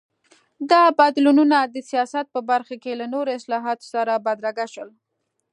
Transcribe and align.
دا 0.71 0.83
بدلونونه 0.99 1.57
د 1.73 1.75
سیاست 1.89 2.25
په 2.35 2.39
برخه 2.49 2.75
کې 2.83 2.91
له 2.99 3.05
نورو 3.13 3.29
اصلاحاتو 3.39 3.85
سره 3.93 4.13
بدرګه 4.25 4.65
شول. 4.73 4.89